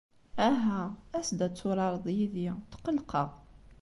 [0.47, 0.81] Aha,
[1.17, 3.29] as-d ad turareḍ yid-i, tqellqeɣ!